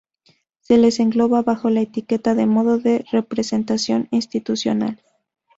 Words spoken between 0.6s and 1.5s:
Se les engloba